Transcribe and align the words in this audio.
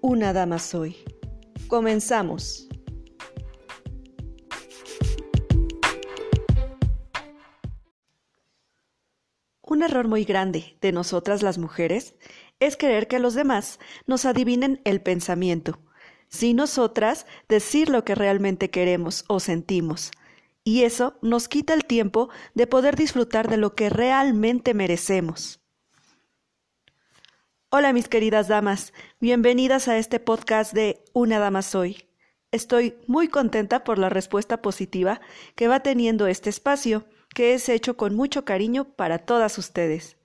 Una 0.00 0.32
Dama 0.32 0.60
Soy. 0.60 0.96
Comenzamos. 1.66 2.68
Un 9.62 9.82
error 9.82 10.06
muy 10.06 10.24
grande 10.24 10.78
de 10.80 10.92
nosotras 10.92 11.42
las 11.42 11.58
mujeres 11.58 12.14
es 12.60 12.76
creer 12.76 13.08
que 13.08 13.18
los 13.18 13.34
demás 13.34 13.80
nos 14.06 14.24
adivinen 14.24 14.80
el 14.84 15.00
pensamiento, 15.00 15.80
sin 16.28 16.58
nosotras 16.58 17.26
decir 17.48 17.88
lo 17.88 18.04
que 18.04 18.14
realmente 18.14 18.70
queremos 18.70 19.24
o 19.26 19.40
sentimos. 19.40 20.12
Y 20.62 20.84
eso 20.84 21.18
nos 21.22 21.48
quita 21.48 21.74
el 21.74 21.84
tiempo 21.84 22.28
de 22.54 22.68
poder 22.68 22.94
disfrutar 22.94 23.48
de 23.48 23.56
lo 23.56 23.74
que 23.74 23.90
realmente 23.90 24.74
merecemos. 24.74 25.60
Hola 27.70 27.92
mis 27.92 28.08
queridas 28.08 28.48
damas, 28.48 28.94
bienvenidas 29.20 29.88
a 29.88 29.98
este 29.98 30.20
podcast 30.20 30.72
de 30.72 31.04
Una 31.12 31.38
Dama 31.38 31.60
Soy. 31.60 32.08
Estoy 32.50 32.96
muy 33.06 33.28
contenta 33.28 33.84
por 33.84 33.98
la 33.98 34.08
respuesta 34.08 34.62
positiva 34.62 35.20
que 35.54 35.68
va 35.68 35.80
teniendo 35.80 36.26
este 36.28 36.48
espacio, 36.48 37.04
que 37.34 37.52
es 37.52 37.68
hecho 37.68 37.98
con 37.98 38.16
mucho 38.16 38.46
cariño 38.46 38.84
para 38.96 39.18
todas 39.18 39.58
ustedes. 39.58 40.16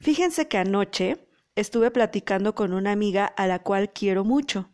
Fíjense 0.00 0.48
que 0.48 0.56
anoche 0.56 1.28
estuve 1.54 1.90
platicando 1.90 2.54
con 2.54 2.72
una 2.72 2.92
amiga 2.92 3.26
a 3.26 3.46
la 3.46 3.58
cual 3.58 3.92
quiero 3.92 4.24
mucho. 4.24 4.70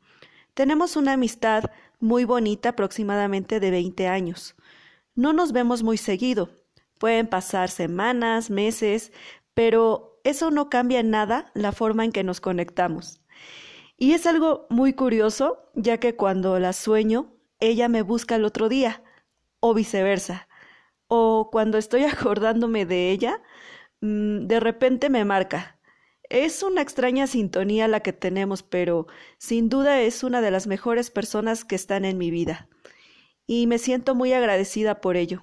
Tenemos 0.54 0.94
una 0.94 1.14
amistad 1.14 1.72
muy 1.98 2.24
bonita, 2.24 2.68
aproximadamente 2.68 3.58
de 3.58 3.72
20 3.72 4.06
años. 4.06 4.54
No 5.16 5.32
nos 5.32 5.50
vemos 5.50 5.82
muy 5.82 5.96
seguido. 5.96 6.50
Pueden 7.00 7.26
pasar 7.26 7.68
semanas, 7.68 8.48
meses, 8.48 9.10
pero 9.54 10.15
eso 10.26 10.50
no 10.50 10.68
cambia 10.68 10.98
en 10.98 11.10
nada 11.10 11.52
la 11.54 11.70
forma 11.70 12.04
en 12.04 12.10
que 12.10 12.24
nos 12.24 12.40
conectamos. 12.40 13.22
Y 13.96 14.12
es 14.12 14.26
algo 14.26 14.66
muy 14.70 14.92
curioso, 14.92 15.70
ya 15.74 15.98
que 15.98 16.16
cuando 16.16 16.58
la 16.58 16.72
sueño, 16.72 17.32
ella 17.60 17.88
me 17.88 18.02
busca 18.02 18.34
el 18.34 18.44
otro 18.44 18.68
día, 18.68 19.04
o 19.60 19.72
viceversa. 19.72 20.48
O 21.06 21.48
cuando 21.52 21.78
estoy 21.78 22.02
acordándome 22.12 22.86
de 22.86 23.12
ella, 23.12 23.40
mm, 24.00 24.46
de 24.48 24.58
repente 24.58 25.10
me 25.10 25.24
marca. 25.24 25.78
Es 26.28 26.64
una 26.64 26.82
extraña 26.82 27.28
sintonía 27.28 27.86
la 27.86 28.00
que 28.00 28.12
tenemos, 28.12 28.64
pero 28.64 29.06
sin 29.38 29.68
duda 29.68 30.00
es 30.00 30.24
una 30.24 30.40
de 30.40 30.50
las 30.50 30.66
mejores 30.66 31.12
personas 31.12 31.64
que 31.64 31.76
están 31.76 32.04
en 32.04 32.18
mi 32.18 32.32
vida. 32.32 32.68
Y 33.46 33.68
me 33.68 33.78
siento 33.78 34.16
muy 34.16 34.32
agradecida 34.32 35.00
por 35.00 35.16
ello, 35.16 35.42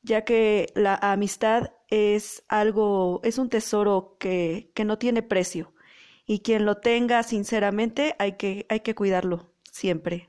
ya 0.00 0.24
que 0.24 0.72
la 0.74 0.94
amistad 0.94 1.72
es 1.88 2.44
algo, 2.48 3.20
es 3.24 3.38
un 3.38 3.48
tesoro 3.48 4.16
que, 4.18 4.70
que 4.74 4.84
no 4.84 4.98
tiene 4.98 5.22
precio. 5.22 5.74
Y 6.26 6.40
quien 6.40 6.64
lo 6.64 6.78
tenga, 6.78 7.22
sinceramente, 7.22 8.16
hay 8.18 8.32
que, 8.32 8.66
hay 8.68 8.80
que 8.80 8.94
cuidarlo 8.94 9.52
siempre. 9.70 10.28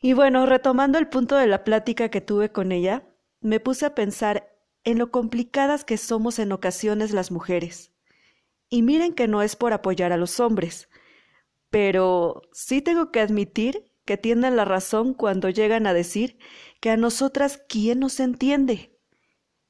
Y 0.00 0.12
bueno, 0.12 0.46
retomando 0.46 0.98
el 0.98 1.08
punto 1.08 1.36
de 1.36 1.46
la 1.46 1.64
plática 1.64 2.10
que 2.10 2.20
tuve 2.20 2.52
con 2.52 2.72
ella, 2.72 3.08
me 3.40 3.60
puse 3.60 3.86
a 3.86 3.94
pensar 3.94 4.52
en 4.84 4.98
lo 4.98 5.10
complicadas 5.10 5.84
que 5.84 5.96
somos 5.96 6.38
en 6.38 6.52
ocasiones 6.52 7.12
las 7.12 7.30
mujeres. 7.30 7.92
Y 8.68 8.82
miren 8.82 9.14
que 9.14 9.28
no 9.28 9.42
es 9.42 9.56
por 9.56 9.72
apoyar 9.72 10.12
a 10.12 10.16
los 10.16 10.40
hombres, 10.40 10.88
pero 11.70 12.42
sí 12.52 12.82
tengo 12.82 13.10
que 13.10 13.20
admitir 13.20 13.92
que 14.04 14.16
tienen 14.16 14.56
la 14.56 14.64
razón 14.64 15.14
cuando 15.14 15.50
llegan 15.50 15.86
a 15.86 15.92
decir 15.92 16.38
que 16.80 16.90
a 16.90 16.96
nosotras 16.96 17.60
quién 17.68 18.00
nos 18.00 18.20
entiende. 18.20 18.95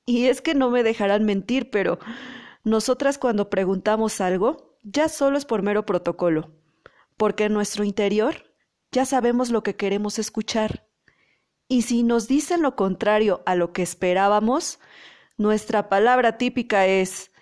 Y 0.07 0.27
es 0.27 0.41
que 0.41 0.55
no 0.55 0.71
me 0.71 0.85
dejarán 0.85 1.25
mentir, 1.25 1.71
pero 1.71 1.99
nosotras 2.63 3.19
cuando 3.19 3.51
preguntamos 3.51 4.21
algo, 4.21 4.79
ya 4.83 5.09
solo 5.09 5.37
es 5.37 5.45
por 5.45 5.63
mero 5.63 5.85
protocolo, 5.85 6.53
porque 7.17 7.45
en 7.45 7.53
nuestro 7.53 7.83
interior 7.85 8.55
ya 8.93 9.05
sabemos 9.05 9.51
lo 9.51 9.63
que 9.65 9.77
queremos 9.77 10.19
escuchar. 10.19 10.87
Y 11.69 11.83
si 11.83 12.05
nos 12.05 12.29
dicen 12.29 12.63
lo 12.63 12.77
contrario 12.77 13.43
a 13.47 13.57
lo 13.57 13.73
que 13.73 13.83
esperábamos, 13.83 14.79
nuestra 15.37 15.89
palabra 15.89 16.39
típica 16.39 16.87
es, 16.87 17.33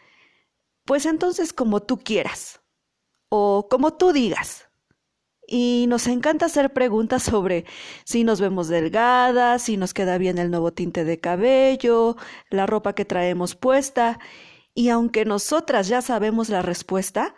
pues 0.84 1.04
entonces 1.04 1.52
como 1.52 1.82
tú 1.82 1.98
quieras, 1.98 2.62
o 3.28 3.68
como 3.70 3.94
tú 3.94 4.12
digas. 4.12 4.68
Y 5.46 5.86
nos 5.88 6.06
encanta 6.06 6.46
hacer 6.46 6.72
preguntas 6.72 7.22
sobre 7.22 7.64
si 8.04 8.24
nos 8.24 8.40
vemos 8.40 8.68
delgadas, 8.68 9.62
si 9.62 9.76
nos 9.76 9.92
queda 9.92 10.18
bien 10.18 10.38
el 10.38 10.50
nuevo 10.50 10.72
tinte 10.72 11.04
de 11.04 11.20
cabello, 11.20 12.16
la 12.50 12.66
ropa 12.66 12.94
que 12.94 13.04
traemos 13.04 13.54
puesta. 13.54 14.18
Y 14.74 14.88
aunque 14.88 15.24
nosotras 15.24 15.88
ya 15.88 16.02
sabemos 16.02 16.48
la 16.48 16.62
respuesta, 16.62 17.34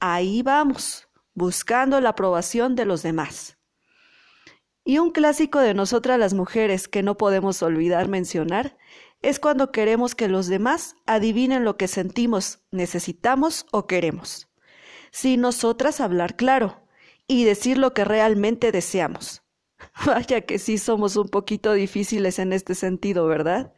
ahí 0.00 0.42
vamos, 0.42 1.08
buscando 1.34 2.00
la 2.00 2.10
aprobación 2.10 2.76
de 2.76 2.84
los 2.84 3.02
demás. 3.02 3.58
Y 4.84 4.98
un 4.98 5.10
clásico 5.10 5.58
de 5.58 5.74
nosotras 5.74 6.18
las 6.18 6.32
mujeres 6.32 6.88
que 6.88 7.02
no 7.02 7.18
podemos 7.18 7.62
olvidar 7.62 8.08
mencionar 8.08 8.78
es 9.20 9.40
cuando 9.40 9.72
queremos 9.72 10.14
que 10.14 10.28
los 10.28 10.46
demás 10.46 10.94
adivinen 11.04 11.64
lo 11.64 11.76
que 11.76 11.88
sentimos, 11.88 12.60
necesitamos 12.70 13.66
o 13.72 13.86
queremos. 13.86 14.48
Sin 15.10 15.40
nosotras 15.40 16.00
hablar 16.00 16.36
claro 16.36 16.87
y 17.28 17.44
decir 17.44 17.78
lo 17.78 17.94
que 17.94 18.04
realmente 18.04 18.72
deseamos. 18.72 19.42
Vaya 20.06 20.40
que 20.40 20.58
sí 20.58 20.78
somos 20.78 21.16
un 21.16 21.28
poquito 21.28 21.72
difíciles 21.72 22.38
en 22.40 22.52
este 22.52 22.74
sentido, 22.74 23.26
¿verdad? 23.26 23.74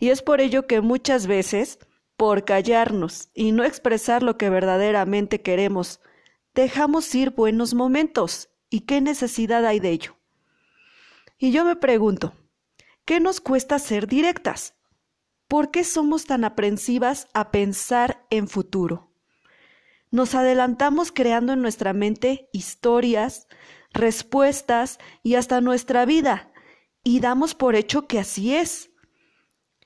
Y 0.00 0.08
es 0.08 0.22
por 0.22 0.40
ello 0.40 0.66
que 0.66 0.80
muchas 0.80 1.26
veces, 1.26 1.78
por 2.16 2.44
callarnos 2.44 3.28
y 3.34 3.52
no 3.52 3.62
expresar 3.62 4.22
lo 4.24 4.36
que 4.36 4.50
verdaderamente 4.50 5.42
queremos, 5.42 6.00
dejamos 6.54 7.14
ir 7.14 7.30
buenos 7.30 7.74
momentos. 7.74 8.48
¿Y 8.70 8.80
qué 8.80 9.00
necesidad 9.00 9.64
hay 9.64 9.80
de 9.80 9.90
ello? 9.90 10.16
Y 11.38 11.52
yo 11.52 11.64
me 11.64 11.76
pregunto, 11.76 12.34
¿qué 13.04 13.20
nos 13.20 13.40
cuesta 13.40 13.78
ser 13.78 14.08
directas? 14.08 14.74
¿Por 15.46 15.70
qué 15.70 15.84
somos 15.84 16.26
tan 16.26 16.44
aprensivas 16.44 17.28
a 17.32 17.50
pensar 17.50 18.26
en 18.28 18.48
futuro? 18.48 19.07
Nos 20.10 20.34
adelantamos 20.34 21.12
creando 21.12 21.52
en 21.52 21.62
nuestra 21.62 21.92
mente 21.92 22.48
historias, 22.52 23.46
respuestas 23.92 24.98
y 25.22 25.34
hasta 25.34 25.60
nuestra 25.60 26.04
vida, 26.04 26.52
y 27.04 27.20
damos 27.20 27.54
por 27.54 27.74
hecho 27.74 28.06
que 28.06 28.18
así 28.18 28.54
es. 28.54 28.90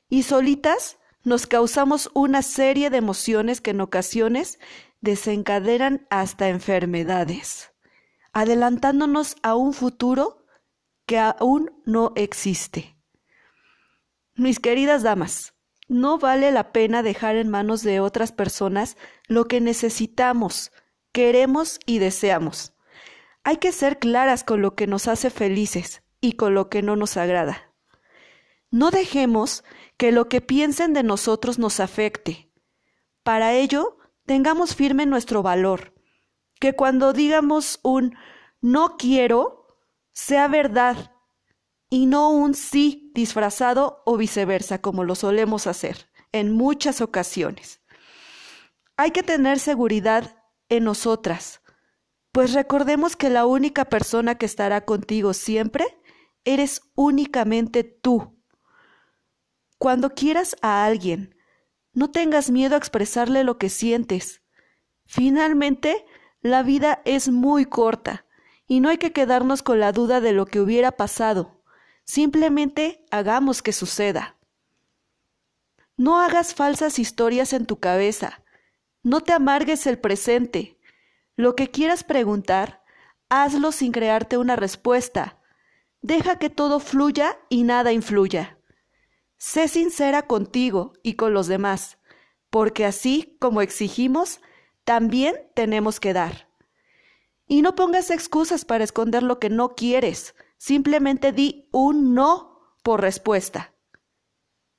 Y 0.08 0.22
solitas 0.22 0.98
nos 1.24 1.46
causamos 1.46 2.10
una 2.14 2.42
serie 2.42 2.90
de 2.90 2.98
emociones 2.98 3.60
que 3.60 3.70
en 3.70 3.80
ocasiones 3.80 4.58
desencadenan 5.00 6.06
hasta 6.10 6.48
enfermedades, 6.48 7.72
adelantándonos 8.32 9.36
a 9.42 9.54
un 9.54 9.72
futuro 9.72 10.44
que 11.06 11.18
aún 11.18 11.70
no 11.84 12.12
existe. 12.16 12.96
Mis 14.34 14.58
queridas 14.60 15.02
damas, 15.02 15.54
no 15.92 16.18
vale 16.18 16.50
la 16.50 16.72
pena 16.72 17.02
dejar 17.02 17.36
en 17.36 17.50
manos 17.50 17.82
de 17.82 18.00
otras 18.00 18.32
personas 18.32 18.96
lo 19.28 19.46
que 19.46 19.60
necesitamos, 19.60 20.72
queremos 21.12 21.78
y 21.86 21.98
deseamos. 21.98 22.72
Hay 23.44 23.58
que 23.58 23.72
ser 23.72 23.98
claras 23.98 24.42
con 24.42 24.62
lo 24.62 24.74
que 24.74 24.86
nos 24.86 25.06
hace 25.06 25.28
felices 25.30 26.02
y 26.20 26.32
con 26.32 26.54
lo 26.54 26.70
que 26.70 26.82
no 26.82 26.96
nos 26.96 27.16
agrada. 27.16 27.72
No 28.70 28.90
dejemos 28.90 29.64
que 29.98 30.12
lo 30.12 30.28
que 30.28 30.40
piensen 30.40 30.94
de 30.94 31.02
nosotros 31.02 31.58
nos 31.58 31.78
afecte. 31.78 32.50
Para 33.22 33.52
ello, 33.52 33.98
tengamos 34.24 34.74
firme 34.74 35.04
nuestro 35.04 35.42
valor, 35.42 35.92
que 36.58 36.74
cuando 36.74 37.12
digamos 37.12 37.80
un 37.82 38.16
no 38.62 38.96
quiero, 38.96 39.76
sea 40.12 40.48
verdad 40.48 41.11
y 41.92 42.06
no 42.06 42.30
un 42.30 42.54
sí 42.54 43.12
disfrazado 43.14 44.02
o 44.06 44.16
viceversa, 44.16 44.80
como 44.80 45.04
lo 45.04 45.14
solemos 45.14 45.66
hacer 45.66 46.08
en 46.32 46.50
muchas 46.50 47.02
ocasiones. 47.02 47.82
Hay 48.96 49.10
que 49.10 49.22
tener 49.22 49.58
seguridad 49.58 50.42
en 50.70 50.84
nosotras, 50.84 51.60
pues 52.32 52.54
recordemos 52.54 53.14
que 53.14 53.28
la 53.28 53.44
única 53.44 53.84
persona 53.84 54.36
que 54.36 54.46
estará 54.46 54.86
contigo 54.86 55.34
siempre 55.34 55.84
eres 56.44 56.80
únicamente 56.94 57.84
tú. 57.84 58.42
Cuando 59.76 60.14
quieras 60.14 60.56
a 60.62 60.86
alguien, 60.86 61.36
no 61.92 62.10
tengas 62.10 62.50
miedo 62.50 62.74
a 62.74 62.78
expresarle 62.78 63.44
lo 63.44 63.58
que 63.58 63.68
sientes. 63.68 64.40
Finalmente, 65.04 66.06
La 66.40 66.62
vida 66.62 67.02
es 67.04 67.28
muy 67.28 67.66
corta 67.66 68.24
y 68.66 68.80
no 68.80 68.88
hay 68.88 68.96
que 68.96 69.12
quedarnos 69.12 69.62
con 69.62 69.78
la 69.78 69.92
duda 69.92 70.22
de 70.22 70.32
lo 70.32 70.46
que 70.46 70.58
hubiera 70.58 70.92
pasado. 70.92 71.61
Simplemente 72.12 73.06
hagamos 73.10 73.62
que 73.62 73.72
suceda. 73.72 74.36
No 75.96 76.20
hagas 76.20 76.54
falsas 76.54 76.98
historias 76.98 77.54
en 77.54 77.64
tu 77.64 77.80
cabeza. 77.80 78.44
No 79.02 79.22
te 79.22 79.32
amargues 79.32 79.86
el 79.86 79.98
presente. 79.98 80.78
Lo 81.36 81.56
que 81.56 81.70
quieras 81.70 82.04
preguntar, 82.04 82.82
hazlo 83.30 83.72
sin 83.72 83.92
crearte 83.92 84.36
una 84.36 84.56
respuesta. 84.56 85.38
Deja 86.02 86.38
que 86.38 86.50
todo 86.50 86.80
fluya 86.80 87.38
y 87.48 87.62
nada 87.62 87.92
influya. 87.92 88.58
Sé 89.38 89.66
sincera 89.66 90.26
contigo 90.26 90.92
y 91.02 91.14
con 91.14 91.32
los 91.32 91.46
demás, 91.46 91.96
porque 92.50 92.84
así 92.84 93.38
como 93.40 93.62
exigimos, 93.62 94.42
también 94.84 95.34
tenemos 95.54 95.98
que 95.98 96.12
dar. 96.12 96.46
Y 97.46 97.62
no 97.62 97.74
pongas 97.74 98.10
excusas 98.10 98.66
para 98.66 98.84
esconder 98.84 99.22
lo 99.22 99.38
que 99.38 99.48
no 99.48 99.74
quieres, 99.74 100.34
simplemente 100.62 101.32
di 101.32 101.68
un 101.72 102.14
no 102.14 102.76
por 102.84 103.00
respuesta. 103.00 103.74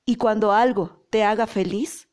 Y 0.06 0.16
cuando 0.16 0.54
algo 0.54 1.06
te 1.10 1.26
haga 1.26 1.46
feliz, 1.46 2.08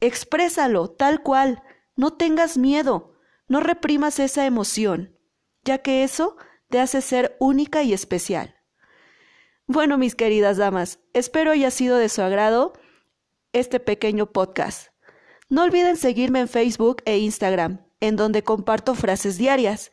exprésalo 0.00 0.90
tal 0.90 1.22
cual, 1.22 1.62
no 1.94 2.14
tengas 2.14 2.58
miedo, 2.58 3.14
no 3.46 3.60
reprimas 3.60 4.18
esa 4.18 4.46
emoción, 4.46 5.16
ya 5.62 5.78
que 5.78 6.02
eso 6.02 6.36
te 6.70 6.80
hace 6.80 7.00
ser 7.00 7.36
única 7.38 7.84
y 7.84 7.92
especial. 7.92 8.56
Bueno, 9.68 9.96
mis 9.96 10.16
queridas 10.16 10.56
damas, 10.56 10.98
espero 11.12 11.52
haya 11.52 11.70
sido 11.70 11.98
de 11.98 12.08
su 12.08 12.20
agrado 12.20 12.72
este 13.52 13.78
pequeño 13.78 14.32
podcast. 14.32 14.88
No 15.48 15.62
olviden 15.62 15.96
seguirme 15.96 16.40
en 16.40 16.48
Facebook 16.48 17.00
e 17.04 17.18
Instagram, 17.18 17.86
en 18.00 18.16
donde 18.16 18.42
comparto 18.42 18.96
frases 18.96 19.38
diarias, 19.38 19.92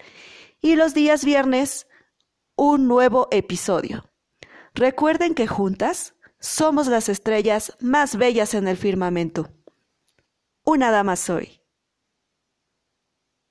y 0.60 0.76
los 0.76 0.96
días 0.96 1.24
viernes 1.24 1.86
un 2.56 2.88
nuevo 2.88 3.28
episodio. 3.32 4.06
Recuerden 4.74 5.36
que 5.36 5.48
juntas 5.48 6.16
somos 6.40 6.88
las 6.88 7.10
estrellas 7.10 7.78
más 7.80 8.16
bellas 8.16 8.54
en 8.54 8.68
el 8.68 8.78
firmamento. 8.78 9.50
Una 10.64 10.92
dama 10.92 11.16
soy. 11.16 11.61